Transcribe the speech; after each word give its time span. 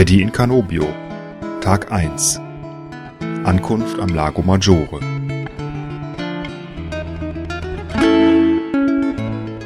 Teddy 0.00 0.22
in 0.22 0.32
Canobio. 0.32 0.86
Tag 1.60 1.92
1. 1.92 2.40
Ankunft 3.44 4.00
am 4.00 4.08
Lago 4.08 4.40
Maggiore. 4.40 4.98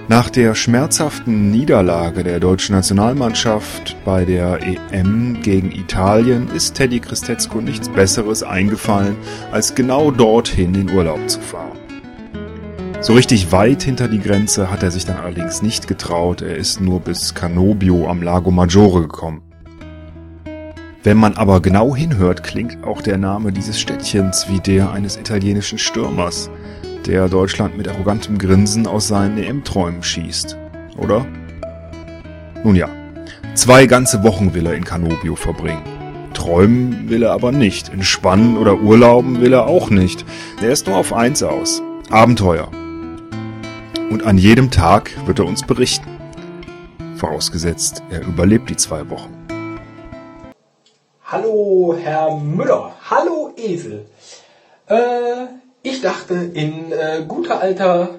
Nach 0.09 0.29
der 0.31 0.57
schmerzhaften 0.57 1.53
Niederlage 1.53 2.25
der 2.25 2.41
deutschen 2.41 2.75
Nationalmannschaft 2.75 3.97
bei 4.05 4.25
der 4.25 4.59
EM 4.91 5.41
gegen 5.41 5.71
Italien 5.71 6.49
ist 6.49 6.75
Teddy 6.75 6.99
Christetzko 6.99 7.61
nichts 7.61 7.89
Besseres 7.89 8.43
eingefallen, 8.43 9.15
als 9.53 9.77
genau 9.77 10.11
dorthin 10.11 10.75
in 10.75 10.91
Urlaub 10.91 11.31
zu 11.31 11.39
fahren. 11.39 11.79
So 13.01 13.13
richtig 13.13 13.53
weit 13.53 13.85
hinter 13.85 14.09
die 14.09 14.19
Grenze 14.19 14.69
hat 14.69 14.83
er 14.83 14.91
sich 14.91 15.07
dann 15.07 15.19
allerdings 15.19 15.63
nicht 15.63 15.87
getraut, 15.87 16.43
er 16.43 16.57
ist 16.57 16.81
nur 16.81 16.99
bis 16.99 17.37
Canobio 17.37 18.09
am 18.09 18.21
Lago 18.21 18.51
Maggiore 18.51 19.03
gekommen. 19.03 19.54
Wenn 21.05 21.19
man 21.19 21.35
aber 21.35 21.61
genau 21.61 21.95
hinhört, 21.95 22.43
klingt 22.43 22.83
auch 22.83 23.03
der 23.03 23.19
Name 23.19 23.53
dieses 23.53 23.79
Städtchens 23.79 24.47
wie 24.49 24.59
der 24.59 24.91
eines 24.91 25.19
italienischen 25.19 25.77
Stürmers, 25.77 26.49
der 27.05 27.29
Deutschland 27.29 27.77
mit 27.77 27.87
arrogantem 27.89 28.39
Grinsen 28.39 28.87
aus 28.87 29.09
seinen 29.09 29.37
EM-Träumen 29.37 30.03
schießt, 30.03 30.57
oder? 30.97 31.27
Nun 32.65 32.75
ja, 32.75 32.89
zwei 33.53 33.85
ganze 33.85 34.23
Wochen 34.25 34.55
will 34.55 34.65
er 34.65 34.73
in 34.73 34.85
Canobio 34.85 35.37
verbringen. 35.37 35.83
Träumen 36.33 37.11
will 37.11 37.23
er 37.23 37.33
aber 37.33 37.53
nicht, 37.53 37.91
entspannen 37.91 38.57
oder 38.57 38.81
urlauben 38.81 39.43
will 39.43 39.53
er 39.53 39.67
auch 39.67 39.91
nicht. 39.91 40.25
Er 40.63 40.71
ist 40.71 40.87
nur 40.87 40.97
auf 40.97 41.13
eins 41.13 41.43
aus. 41.43 41.83
Abenteuer. 42.09 42.71
Und 44.11 44.25
an 44.25 44.39
jedem 44.39 44.71
Tag 44.71 45.11
wird 45.27 45.39
er 45.39 45.45
uns 45.45 45.65
berichten. 45.65 46.09
Vorausgesetzt, 47.17 48.03
er 48.09 48.27
überlebt 48.27 48.71
die 48.71 48.77
zwei 48.77 49.11
Wochen. 49.11 49.44
Hallo, 51.35 51.97
Herr 52.01 52.37
Müller. 52.37 52.95
Hallo, 53.11 53.53
Esel. 53.57 54.07
Äh, 54.87 55.47
ich 55.83 56.01
dachte, 56.01 56.35
in 56.35 56.93
äh, 56.93 57.25
guter 57.27 57.61
alter 57.61 58.11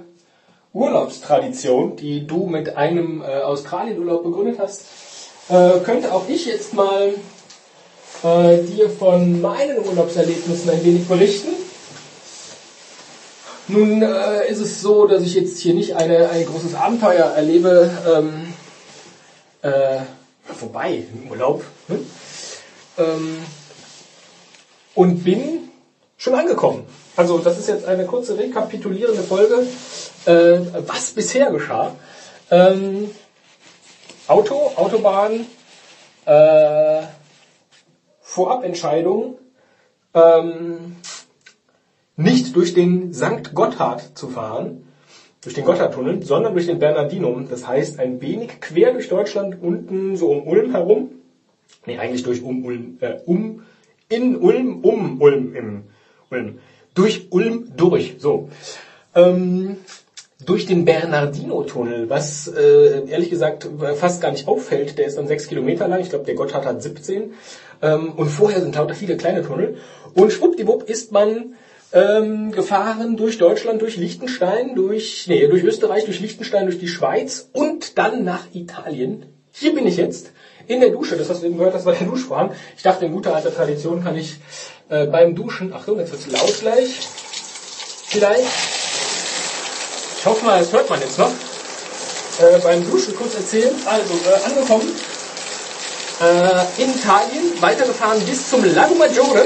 Urlaubstradition, 0.73 1.95
die 1.95 2.27
du 2.27 2.45
mit 2.45 2.75
einem 2.75 3.21
äh, 3.21 3.39
Australienurlaub 3.39 4.21
begründet 4.21 4.59
hast, 4.59 4.81
äh, 5.47 5.79
könnte 5.85 6.13
auch 6.13 6.27
ich 6.27 6.45
jetzt 6.45 6.73
mal 6.73 7.13
äh, 8.23 8.57
dir 8.63 8.89
von 8.89 9.39
meinen 9.39 9.79
Urlaubserlebnissen 9.87 10.69
ein 10.71 10.83
wenig 10.83 11.07
berichten. 11.07 11.53
Nun 13.69 14.01
äh, 14.01 14.49
ist 14.49 14.59
es 14.59 14.81
so, 14.81 15.07
dass 15.07 15.21
ich 15.21 15.35
jetzt 15.35 15.59
hier 15.59 15.73
nicht 15.73 15.95
eine, 15.95 16.31
ein 16.31 16.45
großes 16.45 16.75
Abenteuer 16.75 17.27
erlebe. 17.27 17.89
Ähm, 18.13 18.53
äh, 19.61 20.01
vorbei, 20.53 21.05
im 21.13 21.31
Urlaub. 21.31 21.63
Ne? 21.87 21.99
Ähm, 22.97 23.37
und 24.95 25.23
bin 25.23 25.69
schon 26.17 26.35
angekommen. 26.35 26.85
Also 27.15 27.37
das 27.37 27.59
ist 27.59 27.67
jetzt 27.67 27.85
eine 27.85 28.05
kurze 28.05 28.37
rekapitulierende 28.37 29.23
Folge, 29.23 29.67
äh, 30.25 30.59
was 30.87 31.11
bisher 31.11 31.51
geschah. 31.51 31.95
Ähm, 32.51 33.11
Auto, 34.27 34.71
Autobahn, 34.75 35.45
äh, 36.25 37.01
Vorabentscheidung, 38.21 39.37
ähm, 40.13 40.95
nicht 42.15 42.55
durch 42.55 42.73
den 42.73 43.13
St. 43.13 43.53
Gotthard 43.53 44.17
zu 44.17 44.29
fahren, 44.29 44.87
durch 45.41 45.55
den 45.55 45.65
Gotthardtunnel, 45.65 46.23
sondern 46.23 46.53
durch 46.53 46.65
den 46.65 46.79
Bernardinum. 46.79 47.47
Das 47.49 47.67
heißt, 47.67 47.99
ein 47.99 48.21
wenig 48.21 48.61
quer 48.61 48.93
durch 48.93 49.09
Deutschland, 49.09 49.61
unten 49.61 50.15
so 50.17 50.31
um 50.31 50.47
Ulm 50.47 50.71
herum. 50.71 51.11
Nee, 51.85 51.97
eigentlich 51.97 52.23
durch 52.23 52.41
um 52.41 52.65
Ulm, 52.65 52.97
äh, 53.01 53.15
um, 53.25 53.63
in 54.09 54.37
Ulm, 54.37 54.81
um 54.81 55.21
Ulm, 55.21 55.55
im 55.55 55.83
Ulm. 56.29 56.59
Durch 56.93 57.27
Ulm 57.31 57.71
durch, 57.75 58.15
so. 58.19 58.49
Ähm, 59.13 59.77
durch 60.45 60.65
den 60.65 60.85
Bernardino-Tunnel, 60.85 62.09
was 62.09 62.47
äh, 62.47 63.07
ehrlich 63.07 63.29
gesagt 63.29 63.67
fast 63.95 64.21
gar 64.21 64.31
nicht 64.31 64.47
auffällt. 64.47 64.97
Der 64.97 65.05
ist 65.05 65.17
dann 65.17 65.27
sechs 65.27 65.47
Kilometer 65.47 65.87
lang. 65.87 66.01
Ich 66.01 66.09
glaube, 66.09 66.25
der 66.25 66.35
Gotthard 66.35 66.65
hat 66.65 66.81
17. 66.81 67.33
Ähm, 67.81 68.11
und 68.13 68.27
vorher 68.27 68.61
sind 68.61 68.75
lauter 68.75 68.95
viele 68.95 69.17
kleine 69.17 69.43
Tunnel. 69.43 69.77
Und 70.13 70.31
schwuppdiwupp 70.31 70.89
ist 70.89 71.11
man 71.11 71.55
ähm, 71.93 72.51
gefahren 72.51 73.15
durch 73.15 73.37
Deutschland, 73.37 73.81
durch 73.81 73.97
Liechtenstein, 73.97 74.75
durch, 74.75 75.25
nee, 75.27 75.47
durch 75.47 75.63
Österreich, 75.63 76.05
durch 76.05 76.19
Liechtenstein, 76.19 76.65
durch 76.65 76.79
die 76.79 76.87
Schweiz 76.87 77.49
und 77.53 77.97
dann 77.97 78.23
nach 78.23 78.47
Italien. 78.53 79.34
Hier 79.57 79.73
bin 79.73 79.87
ich 79.87 79.95
jetzt 79.95 80.31
in 80.67 80.81
der 80.81 80.89
Dusche. 80.89 81.15
Das 81.15 81.29
hast 81.29 81.41
du 81.41 81.45
eben 81.45 81.57
gehört, 81.57 81.75
das 81.75 81.85
war 81.85 81.93
der 81.93 82.05
Duschvorhang. 82.05 82.51
Ich 82.75 82.83
dachte, 82.83 83.05
in 83.05 83.13
guter 83.13 83.33
alter 83.33 83.55
Tradition 83.55 84.03
kann 84.03 84.17
ich 84.17 84.35
äh, 84.89 85.05
beim 85.05 85.33
Duschen, 85.33 85.71
Achtung, 85.71 85.97
jetzt 85.97 86.11
wird's 86.11 86.27
laut 86.27 86.59
gleich. 86.59 87.07
Vielleicht. 88.07 88.47
Ich 90.19 90.25
hoffe 90.25 90.45
mal, 90.45 90.59
das 90.59 90.73
hört 90.73 90.89
man 90.89 90.99
jetzt 90.99 91.17
noch. 91.17 91.31
Äh, 91.31 92.59
beim 92.61 92.89
Duschen 92.89 93.15
kurz 93.15 93.35
erzählen. 93.35 93.73
Also, 93.85 94.13
äh, 94.13 94.45
angekommen 94.45 94.93
äh, 96.21 96.83
in 96.83 96.93
Italien, 96.93 97.61
weitergefahren 97.61 98.25
bis 98.25 98.49
zum 98.49 98.63
Lago 98.73 98.95
Maggiore. 98.95 99.45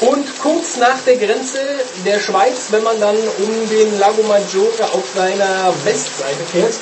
Und 0.00 0.26
kurz 0.42 0.76
nach 0.76 1.00
der 1.06 1.16
Grenze 1.16 1.58
der 2.04 2.20
Schweiz, 2.20 2.66
wenn 2.70 2.82
man 2.82 3.00
dann 3.00 3.16
um 3.16 3.68
den 3.70 3.98
Lago 3.98 4.22
Maggiore 4.24 4.84
auf 4.92 5.04
seiner 5.14 5.72
Westseite 5.84 6.44
fährt, 6.52 6.74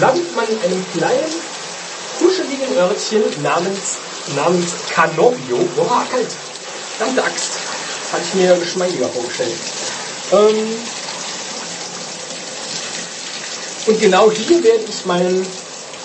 landet 0.00 0.34
man 0.34 0.44
in 0.48 0.58
einem 0.64 0.84
kleinen, 0.92 1.32
kuscheligen 2.18 2.76
Örtchen 2.76 3.22
namens, 3.42 3.98
namens 4.34 4.72
Canovio. 4.92 5.58
Boah, 5.76 6.04
kalt. 6.10 6.26
Verdammte 6.98 7.22
Axt. 7.22 7.52
Hatte 8.12 8.22
ich 8.28 8.34
mir 8.34 8.56
geschmeidiger 8.56 9.08
vorgestellt. 9.08 9.54
Ähm 10.32 10.76
und 13.86 14.00
genau 14.00 14.30
hier 14.32 14.64
werde 14.64 14.84
ich 14.88 15.06
meinen 15.06 15.46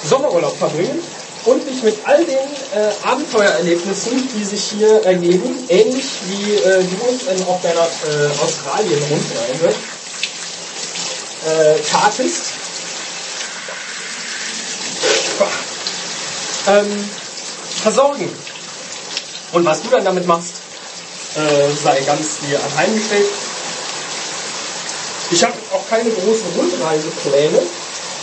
Sommerurlaub 0.04 0.58
verbringen 0.58 1.02
und 1.50 1.66
mich 1.66 1.82
mit 1.82 1.98
all 2.06 2.24
den 2.24 2.36
äh, 2.36 3.08
Abenteuererlebnissen, 3.08 4.30
die 4.36 4.44
sich 4.44 4.72
hier 4.78 5.04
ergeben, 5.04 5.56
ähnlich 5.68 6.06
wie 6.28 6.54
äh, 6.54 6.84
du 6.84 6.98
es 7.10 7.24
in, 7.28 7.44
auf 7.48 7.60
deiner 7.64 7.82
äh, 7.82 8.30
Australien-Rundreise 8.44 9.76
äh, 11.48 11.80
tatest, 11.92 12.54
ähm, 16.68 17.10
versorgen. 17.82 18.30
Und 19.52 19.66
was 19.66 19.82
du 19.82 19.90
dann 19.90 20.06
damit 20.06 20.28
machst, 20.28 20.54
äh, 21.36 21.74
sei 21.84 22.02
ganz 22.02 22.40
dir 22.40 22.60
anheimgestellt. 22.64 23.26
Ich 25.32 25.44
habe 25.44 25.54
auch 25.72 25.90
keine 25.90 26.12
großen 26.12 26.46
Rundreisepläne, 26.56 27.60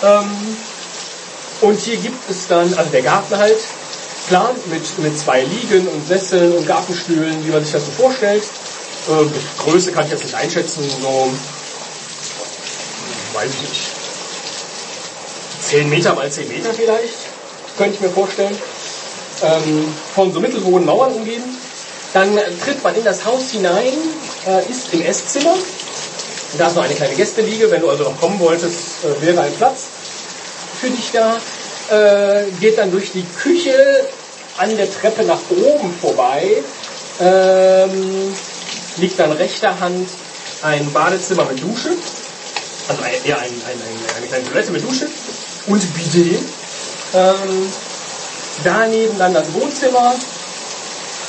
Ähm, 0.03 0.57
und 1.61 1.79
hier 1.79 1.99
gibt 1.99 2.31
es 2.31 2.47
dann, 2.49 2.73
also 2.73 2.91
der 2.91 3.03
Garten 3.03 3.37
halt, 3.37 3.59
klar, 4.31 4.55
mit, 4.67 4.99
mit 4.99 5.19
zwei 5.19 5.43
Liegen 5.43 5.89
und 5.89 6.07
Sesseln 6.07 6.53
und 6.57 6.67
Gartenstühlen, 6.67 7.45
wie 7.45 7.51
man 7.51 7.65
sich 7.65 7.73
das 7.73 7.85
so 7.87 7.91
vorstellt. 7.91 8.45
Äh, 9.09 9.63
Größe 9.63 9.91
kann 9.91 10.05
ich 10.05 10.13
jetzt 10.13 10.23
nicht 10.23 10.37
einschätzen, 10.37 10.85
so, 11.03 11.33
weiß 13.33 13.51
ich 13.51 13.61
nicht, 13.69 13.81
10 15.63 15.91
Meter 15.91 16.15
mal 16.15 16.31
10 16.31 16.47
Meter 16.47 16.73
vielleicht, 16.73 17.15
könnte 17.77 17.95
ich 17.95 18.01
mir 18.01 18.11
vorstellen. 18.11 18.57
Ähm, 19.43 19.93
von 20.15 20.33
so 20.33 20.39
mittelhohen 20.39 20.85
Mauern 20.85 21.13
umgeben. 21.13 21.57
Dann 22.13 22.39
tritt 22.63 22.83
man 22.85 22.95
in 22.95 23.05
das 23.05 23.25
Haus 23.25 23.51
hinein, 23.51 23.95
äh, 24.47 24.71
ist 24.71 24.93
im 24.93 25.03
Esszimmer. 25.03 25.57
Da 26.57 26.69
ist 26.69 26.77
noch 26.77 26.85
eine 26.85 26.95
kleine 26.95 27.15
Gästeliege, 27.15 27.71
wenn 27.71 27.81
du 27.81 27.91
also 27.91 28.05
noch 28.05 28.21
kommen 28.21 28.39
wolltest, 28.39 28.79
äh, 29.03 29.27
wäre 29.27 29.41
ein 29.41 29.53
Platz 29.55 29.87
für 30.81 30.91
dich 30.91 31.11
da. 31.13 31.37
Äh, 31.91 32.45
geht 32.61 32.79
dann 32.79 32.93
durch 32.93 33.11
die 33.13 33.25
Küche 33.43 33.73
an 34.59 34.77
der 34.77 34.91
Treppe 34.91 35.25
nach 35.25 35.41
oben 35.51 35.93
vorbei. 36.01 36.63
Ähm, 37.21 38.35
liegt 38.97 39.19
dann 39.19 39.33
rechter 39.33 39.79
Hand 39.79 40.09
ein 40.63 40.93
Badezimmer 40.93 41.45
mit 41.45 41.63
Dusche. 41.63 41.91
Also 42.89 43.03
eher 43.25 43.39
ein, 43.39 43.45
ein, 43.45 43.81
ein, 43.81 44.17
eine 44.17 44.27
kleine 44.27 44.45
Toilette 44.45 44.73
mit 44.73 44.83
Dusche 44.83 45.07
und 45.67 45.95
Bidet. 45.95 46.43
Ähm, 47.15 47.73
daneben 48.65 49.19
dann 49.19 49.35
das 49.35 49.53
Wohnzimmer 49.53 50.15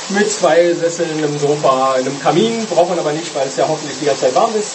mit 0.08 0.30
zwei 0.30 0.74
Sesseln, 0.74 1.18
einem 1.18 1.38
Sofa, 1.38 1.94
einem 1.94 2.20
Kamin. 2.20 2.66
Braucht 2.66 2.90
man 2.90 2.98
aber 2.98 3.12
nicht, 3.12 3.34
weil 3.34 3.46
es 3.46 3.56
ja 3.56 3.66
hoffentlich 3.68 3.98
die 4.00 4.06
ganze 4.06 4.22
Zeit 4.22 4.34
warm 4.34 4.54
ist. 4.58 4.74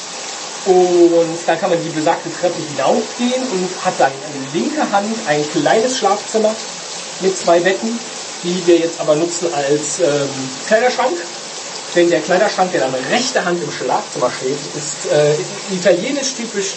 Und 0.65 1.37
dann 1.45 1.59
kann 1.59 1.69
man 1.69 1.81
die 1.81 1.89
besagte 1.89 2.29
Treppe 2.33 2.61
hinaufgehen 2.75 3.41
und 3.41 3.69
hat 3.85 3.93
dann 3.99 4.11
in 4.11 4.61
linker 4.61 4.91
Hand 4.91 5.15
ein 5.27 5.43
kleines 5.51 5.97
Schlafzimmer 5.97 6.53
mit 7.21 7.37
zwei 7.37 7.59
Betten, 7.59 7.97
die 8.43 8.65
wir 8.65 8.77
jetzt 8.77 8.99
aber 8.99 9.15
nutzen 9.15 9.53
als 9.53 9.99
ähm, 9.99 10.29
Kleiderschrank. 10.67 11.17
Denn 11.95 12.09
der 12.09 12.21
Kleiderschrank, 12.21 12.71
der 12.71 12.81
dann 12.81 12.93
rechter 13.11 13.43
Hand 13.43 13.61
im 13.63 13.71
Schlafzimmer 13.71 14.31
steht, 14.31 14.57
ist 14.75 15.11
äh, 15.11 15.33
italienisch 15.73 16.35
typisch 16.35 16.75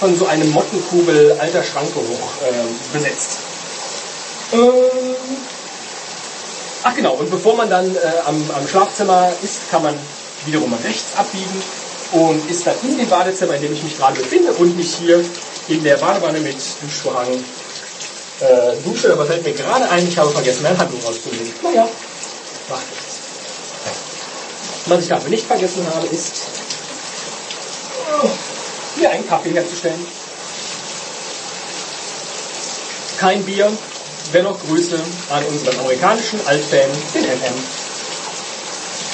von 0.00 0.16
so 0.16 0.26
einem 0.26 0.50
Mottenkugel 0.50 1.36
alter 1.38 1.62
Schrankgeruch 1.62 2.06
äh, 2.42 2.96
besetzt. 2.96 3.38
Ähm 4.52 4.60
Ach 6.82 6.94
genau, 6.94 7.14
und 7.14 7.28
bevor 7.30 7.56
man 7.56 7.68
dann 7.68 7.96
äh, 7.96 7.98
am, 8.26 8.36
am 8.54 8.68
Schlafzimmer 8.68 9.32
ist, 9.42 9.68
kann 9.70 9.82
man 9.82 9.94
wiederum 10.44 10.72
rechts 10.84 11.16
abbiegen 11.16 11.62
und 12.12 12.48
ist 12.48 12.64
dann 12.64 12.76
in 12.84 12.96
dem 12.96 13.08
Badezimmer, 13.08 13.54
in 13.56 13.62
dem 13.62 13.72
ich 13.72 13.82
mich 13.82 13.98
gerade 13.98 14.20
befinde 14.20 14.52
und 14.52 14.76
mich 14.76 14.94
hier 14.94 15.24
in 15.66 15.82
der 15.82 15.96
Badewanne 15.96 16.38
mit 16.38 16.56
Duschvorhang 16.80 17.26
äh, 18.40 18.76
dusche. 18.84 19.12
Aber 19.12 19.26
fällt 19.26 19.44
mir 19.44 19.52
gerade 19.52 19.88
ein, 19.88 20.06
ich 20.06 20.16
habe 20.18 20.30
vergessen, 20.30 20.62
mein 20.62 20.76
Handtuch 20.78 21.04
rauszulegen. 21.04 21.52
Naja, 21.62 21.88
macht 22.68 22.90
nichts. 22.90 23.16
Was 24.86 25.02
ich 25.02 25.08
dafür 25.08 25.30
nicht 25.30 25.46
vergessen 25.46 25.86
habe, 25.94 26.06
ist 26.06 26.32
hier 28.96 29.10
einen 29.10 29.28
Kaffee 29.28 29.50
herzustellen. 29.50 30.06
Kein 33.18 33.42
Bier, 33.44 33.72
dennoch 34.32 34.58
Grüße 34.66 34.98
an 35.30 35.44
unseren 35.46 35.80
amerikanischen 35.80 36.38
Altfan, 36.46 36.90
den 37.14 37.24
MM. 37.24 37.54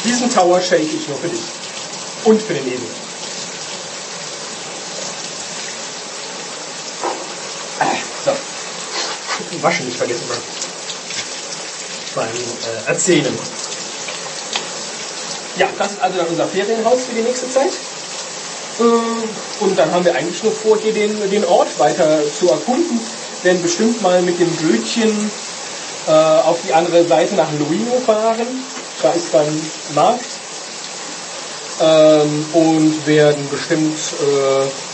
Diesen 0.05 0.31
Tower 0.31 0.61
shake 0.61 0.83
ich 0.83 1.09
nur 1.09 1.17
für 1.19 1.29
dich. 1.29 1.41
Und 2.25 2.43
für 2.43 2.55
den 2.55 2.67
Esel. 2.67 2.87
So. 8.25 8.31
Waschen 9.63 9.87
nicht 9.87 9.97
vergessen 9.97 10.25
beim 12.15 12.27
äh, 12.27 12.89
Erzählen. 12.91 13.33
Ja, 15.57 15.69
das 15.79 15.93
ist 15.93 16.03
also 16.03 16.19
dann 16.19 16.27
unser 16.29 16.47
Ferienhaus 16.47 17.05
für 17.09 17.15
die 17.15 17.23
nächste 17.23 17.49
Zeit. 17.51 17.73
Äh, 18.81 19.65
und 19.65 19.79
dann 19.79 19.93
haben 19.93 20.05
wir 20.05 20.15
eigentlich 20.15 20.43
nur 20.43 20.53
vor, 20.53 20.79
hier 20.79 20.93
den, 20.93 21.31
den 21.31 21.45
Ort 21.45 21.79
weiter 21.79 22.21
zu 22.39 22.51
erkunden. 22.51 23.01
Denn 23.45 23.61
bestimmt 23.61 24.01
mal 24.03 24.23
mit 24.23 24.39
dem 24.39 24.51
Bötchen 24.57 25.31
äh, 26.07 26.11
auf 26.11 26.59
die 26.67 26.73
andere 26.73 27.05
Seite 27.05 27.35
nach 27.35 27.49
Luino 27.59 28.01
fahren. 28.05 28.47
Da 29.03 29.13
ist 29.13 29.33
dann 29.33 29.47
Markt. 29.95 30.25
Ähm, 31.81 32.47
und 32.53 33.07
werden 33.07 33.49
bestimmt 33.51 33.99
äh, 34.21 34.92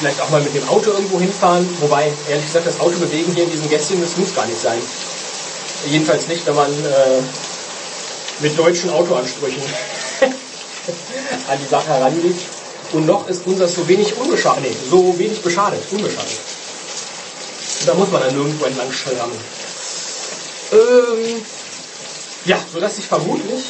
vielleicht 0.00 0.20
auch 0.22 0.30
mal 0.30 0.40
mit 0.40 0.54
dem 0.54 0.66
Auto 0.68 0.90
irgendwo 0.90 1.20
hinfahren. 1.20 1.68
Wobei, 1.80 2.10
ehrlich 2.28 2.46
gesagt, 2.46 2.66
das 2.66 2.80
Auto 2.80 2.98
bewegen 2.98 3.32
hier 3.34 3.44
in 3.44 3.50
diesem 3.50 3.68
Gässchen, 3.68 4.00
das 4.00 4.16
muss 4.16 4.34
gar 4.34 4.46
nicht 4.46 4.60
sein. 4.60 4.80
Jedenfalls 5.86 6.26
nicht, 6.26 6.44
wenn 6.46 6.54
man 6.54 6.70
äh, 6.70 7.20
mit 8.40 8.58
deutschen 8.58 8.90
Autoansprüchen 8.90 9.62
an 10.22 11.58
die 11.62 11.68
Sache 11.68 11.88
herangeht. 11.88 12.36
Und 12.92 13.06
noch 13.06 13.28
ist 13.28 13.42
unser 13.44 13.68
so 13.68 13.86
wenig 13.86 14.16
unbeschadet, 14.16 14.64
nee, 14.64 14.74
so 14.90 15.16
wenig 15.16 15.40
beschadet, 15.42 15.80
unbeschadet. 15.92 16.40
Da 17.86 17.94
muss 17.94 18.10
man 18.10 18.22
dann 18.22 18.34
nirgendwo 18.34 18.64
entlang 18.64 18.90
schrammen. 18.90 19.36
Ähm, 20.72 21.42
ja, 22.46 22.58
sodass 22.72 22.98
ich 22.98 23.06
vermutlich 23.06 23.62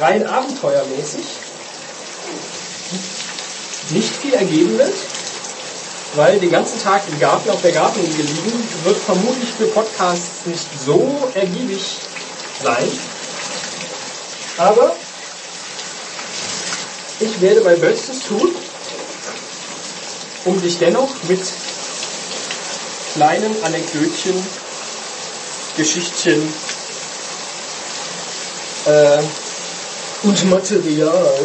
rein 0.00 0.26
abenteuermäßig 0.26 1.24
nicht 3.90 4.16
viel 4.16 4.34
ergeben 4.34 4.78
wird, 4.78 4.94
weil 6.14 6.40
den 6.40 6.50
ganzen 6.50 6.82
Tag 6.82 7.02
im 7.08 7.18
Garten 7.20 7.50
auf 7.50 7.62
der 7.62 7.72
Gartenliege 7.72 8.22
liegen, 8.22 8.68
wird 8.84 8.96
vermutlich 8.96 9.50
für 9.56 9.66
Podcasts 9.66 10.46
nicht 10.46 10.66
so 10.84 11.30
ergiebig 11.34 11.82
sein. 12.62 12.90
Aber 14.56 14.96
ich 17.20 17.40
werde 17.40 17.60
mein 17.60 17.80
Bestes 17.80 18.20
tun, 18.26 18.50
um 20.44 20.60
dich 20.60 20.78
dennoch 20.78 21.10
mit 21.28 21.40
kleinen 23.14 23.54
Anekdötchen, 23.64 24.34
Geschichtchen 25.76 26.52
äh, 28.86 29.18
und 30.22 30.50
Material 30.50 31.38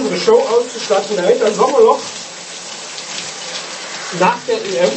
unsere 0.00 0.18
Show 0.18 0.40
auszustatten, 0.40 1.16
damit 1.16 1.40
das 1.40 1.56
Sommerloch 1.56 1.98
nach 4.18 4.38
der 4.48 4.56
EM 4.56 4.90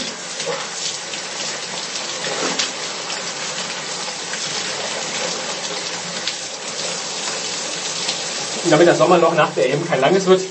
damit 8.70 8.88
das 8.88 8.98
Sommerloch 8.98 9.36
nach 9.36 9.54
der 9.54 9.70
EM 9.70 9.88
kein 9.88 10.02
langes 10.02 10.26
wird. 10.26 10.42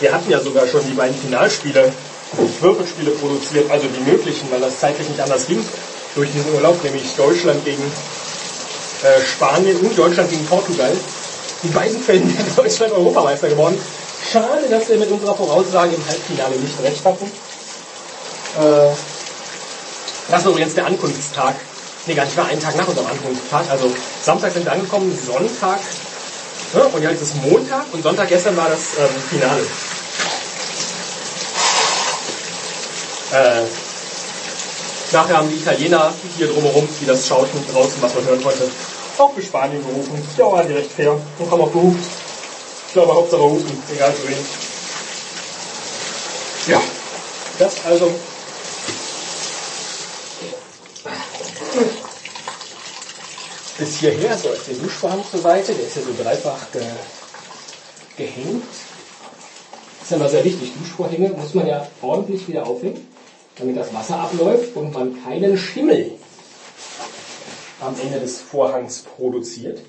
Wir 0.00 0.12
hatten 0.12 0.30
ja 0.30 0.38
sogar 0.38 0.66
schon 0.66 0.86
die 0.86 0.92
beiden 0.92 1.16
Finalspiele, 1.16 1.92
Würfelspiele 2.60 3.10
produziert, 3.12 3.70
also 3.70 3.86
die 3.88 4.10
möglichen, 4.10 4.50
weil 4.50 4.60
das 4.60 4.78
zeitlich 4.78 5.08
nicht 5.08 5.20
anders 5.20 5.46
ging, 5.46 5.64
durch 6.14 6.30
diesen 6.30 6.54
Urlaub, 6.54 6.82
nämlich 6.84 7.14
Deutschland 7.16 7.64
gegen 7.64 7.82
äh, 7.82 9.20
Spanien 9.20 9.76
und 9.78 9.96
Deutschland 9.96 10.30
gegen 10.30 10.44
Portugal. 10.46 10.92
In 11.64 11.72
beiden 11.72 12.00
Fällen 12.00 12.36
wäre 12.36 12.48
Deutschland 12.56 12.92
Europameister 12.92 13.48
geworden. 13.48 13.80
Schade, 14.30 14.68
dass 14.70 14.88
wir 14.88 14.98
mit 14.98 15.10
unserer 15.10 15.34
Voraussage 15.34 15.94
im 15.94 16.06
Halbfinale 16.06 16.56
nicht 16.56 16.82
recht 16.82 17.04
hatten. 17.04 17.24
Äh, 17.24 18.94
das 20.30 20.40
ist 20.40 20.46
übrigens 20.46 20.74
der 20.74 20.86
Ankunftstag. 20.86 21.54
Nee, 22.06 22.14
gar 22.14 22.24
nicht 22.24 22.36
mehr 22.36 22.46
einen 22.46 22.60
Tag 22.60 22.76
nach 22.76 22.86
unserem 22.86 23.06
Ankunftstag. 23.06 23.64
Also 23.70 23.90
Samstag 24.22 24.52
sind 24.52 24.64
wir 24.64 24.72
angekommen, 24.72 25.18
Sonntag 25.26 25.80
Ne? 26.74 26.82
Und 26.92 27.02
jetzt 27.02 27.22
ist 27.22 27.36
Montag 27.36 27.86
und 27.92 28.02
Sonntag 28.02 28.28
gestern 28.28 28.56
war 28.56 28.68
das 28.68 28.80
ähm, 28.98 29.08
Finale. 29.30 29.62
Äh, 33.32 33.62
nachher 35.12 35.36
haben 35.36 35.48
die 35.50 35.56
Italiener 35.56 36.12
hier 36.36 36.48
drumherum, 36.48 36.88
die 37.00 37.06
das 37.06 37.28
schauten, 37.28 37.64
draußen, 37.72 37.94
was 38.00 38.14
man 38.14 38.24
hören 38.24 38.42
konnte, 38.42 38.68
auch 39.20 39.34
für 39.34 39.42
Spanien 39.42 39.84
gerufen. 39.86 40.22
Ja, 40.36 40.50
war 40.50 40.64
die 40.64 40.72
recht 40.72 40.90
fair 40.90 41.12
und 41.12 41.50
haben 41.50 41.60
auch 41.60 41.72
gerufen. 41.72 42.04
Ich 42.86 42.92
glaube, 42.92 43.14
Hauptsache 43.14 43.42
rufen, 43.42 43.82
egal 43.92 44.12
für 44.12 44.28
wen. 44.28 44.36
Ja, 46.66 46.80
das 47.58 47.74
also 47.84 48.10
bis 53.78 53.98
hierher, 53.98 54.38
so 54.38 54.50
ist 54.50 54.68
der 54.68 54.74
Duschvorhang 54.76 55.22
zur 55.30 55.40
Seite, 55.40 55.74
der 55.74 55.86
ist 55.86 55.96
ja 55.96 56.02
so 56.02 56.22
dreifach 56.22 56.70
ge 56.72 56.82
gehängt. 58.16 58.62
Das 59.98 60.04
ist 60.04 60.10
ja 60.10 60.16
immer 60.16 60.28
sehr 60.28 60.44
wichtig, 60.44 60.72
Duschvorhänge 60.78 61.30
muss 61.30 61.54
man 61.54 61.66
ja 61.66 61.86
ordentlich 62.00 62.46
wieder 62.46 62.66
aufhängen, 62.66 63.06
damit 63.58 63.76
das 63.76 63.92
Wasser 63.92 64.18
abläuft 64.18 64.76
und 64.76 64.92
man 64.92 65.22
keinen 65.24 65.58
Schimmel 65.58 66.12
am 67.84 68.00
Ende 68.00 68.18
des 68.18 68.40
Vorhangs 68.40 69.02
produziert. 69.02 69.80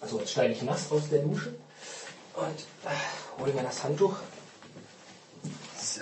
Also 0.00 0.18
jetzt 0.18 0.32
steige 0.32 0.52
ich 0.52 0.62
nass 0.62 0.90
aus 0.90 1.08
der 1.10 1.20
Dusche 1.20 1.54
und 2.34 2.60
äh, 2.84 3.40
hole 3.40 3.52
mir 3.52 3.62
das 3.62 3.84
Handtuch. 3.84 4.16
So. 5.80 6.00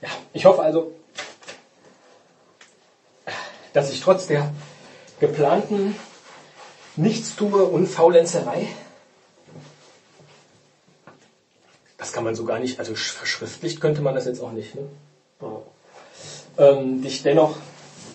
Ja, 0.00 0.08
ich 0.32 0.44
hoffe 0.44 0.62
also, 0.62 0.92
dass 3.72 3.90
ich 3.90 4.00
trotz 4.00 4.26
der 4.26 4.52
geplanten 5.20 5.94
Nichtstue 6.96 7.64
und 7.64 7.86
Faulenzerei, 7.86 8.66
das 11.98 12.12
kann 12.12 12.24
man 12.24 12.34
so 12.34 12.44
gar 12.44 12.60
nicht, 12.60 12.78
also 12.78 12.94
verschriftlicht 12.94 13.80
könnte 13.80 14.00
man 14.00 14.14
das 14.14 14.24
jetzt 14.24 14.40
auch 14.40 14.52
nicht, 14.52 14.74
ne? 14.74 14.88
ähm, 16.56 17.02
dich 17.02 17.22
dennoch 17.22 17.56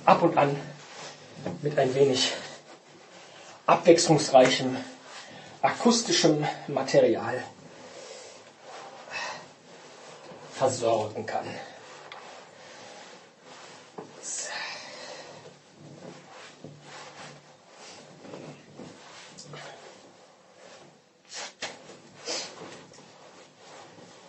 ab 0.06 0.24
und 0.24 0.38
an 0.38 0.56
mit 1.62 1.78
ein 1.78 1.94
wenig 1.94 2.34
abwechslungsreichem 3.66 4.78
akustischem 5.62 6.46
Material 6.68 7.44
versorgen 10.54 11.26
kann. 11.26 11.46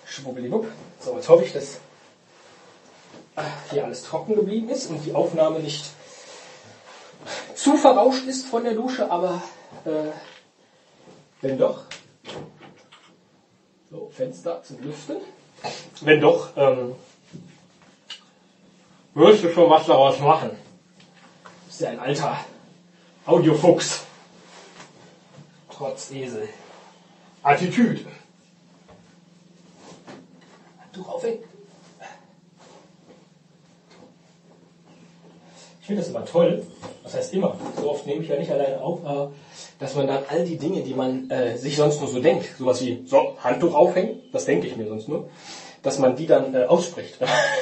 Schwubbeliwupp. 0.07 0.67
So, 1.01 1.14
jetzt 1.25 1.31
hoffe 1.31 1.45
ich, 1.45 1.53
dass 1.55 1.79
hier 3.71 3.85
alles 3.85 4.03
trocken 4.03 4.35
geblieben 4.35 4.69
ist 4.69 4.91
und 4.91 5.03
die 5.07 5.15
Aufnahme 5.15 5.59
nicht 5.61 5.87
zu 7.55 7.79
verrauscht 7.79 8.27
ist 8.27 8.47
von 8.47 8.63
der 8.63 8.75
Dusche, 8.75 9.11
aber 9.11 9.41
äh, 9.87 10.11
wenn 11.41 11.57
doch, 11.57 11.85
so, 13.91 14.11
Fenster 14.15 14.63
zum 14.65 14.83
Lüften, 14.83 15.17
wenn 16.03 16.21
doch, 16.21 16.51
ähm, 16.59 16.95
wirst 19.15 19.45
du 19.45 19.51
schon 19.51 19.71
was 19.71 19.87
daraus 19.87 20.19
machen. 20.21 20.51
Du 20.51 21.51
bist 21.69 21.81
ja 21.81 21.89
ein 21.89 22.01
alter 22.01 22.39
Audiofuchs. 23.25 24.03
Trotz 25.71 26.11
Esel. 26.11 26.51
Attitüde. 27.43 28.05
Tuch 30.95 31.09
aufhängen. 31.09 31.39
Ich 35.81 35.87
finde 35.87 36.01
das 36.01 36.11
immer 36.11 36.25
toll, 36.25 36.65
das 37.03 37.15
heißt 37.15 37.35
immer, 37.35 37.59
so 37.79 37.91
oft 37.91 38.07
nehme 38.07 38.23
ich 38.23 38.29
ja 38.31 38.37
nicht 38.39 38.51
alleine 38.51 38.81
auf, 38.81 39.05
aber 39.05 39.33
dass 39.79 39.95
man 39.95 40.07
dann 40.07 40.25
all 40.29 40.43
die 40.43 40.57
Dinge, 40.57 40.81
die 40.81 40.95
man 40.95 41.31
äh, 41.31 41.59
sich 41.59 41.77
sonst 41.77 42.01
nur 42.01 42.09
so 42.09 42.21
denkt, 42.21 42.57
sowas 42.59 42.81
wie, 42.81 43.05
so, 43.07 43.37
Handtuch 43.43 43.75
aufhängen, 43.75 44.23
das 44.33 44.47
denke 44.47 44.67
ich 44.67 44.77
mir 44.77 44.89
sonst 44.89 45.09
nur, 45.09 45.29
dass 45.83 45.99
man 45.99 46.17
die 46.17 46.27
dann 46.27 46.55
äh, 46.55 46.65
ausspricht, 46.65 47.19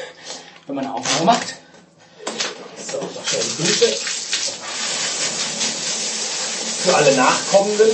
wenn 0.67 0.77
man 0.77 0.85
eine 0.85 0.95
Aufnahme 0.95 1.25
macht. 1.25 1.55
So, 2.77 2.99
noch 2.99 3.27
schnell 3.27 3.43
die 3.43 3.62
Dusche. 3.62 3.87
Für 6.85 6.95
alle 6.95 7.17
Nachkommenden 7.17 7.91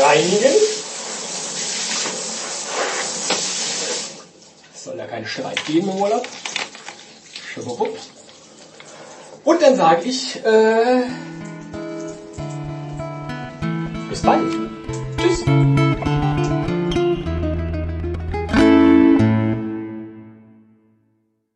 reinigen. 0.00 0.71
Es 5.02 5.08
soll 5.08 5.10
ja 5.10 5.16
kein 5.16 5.26
Streit 5.26 5.66
geben 5.66 5.88
im 5.88 6.00
Urlaub. 6.00 6.26
Schwupp. 7.52 7.98
Und 9.44 9.62
dann 9.62 9.76
sage 9.76 10.02
ich, 10.04 10.36
äh, 10.44 11.02
bis 14.08 14.22
bald. 14.22 14.61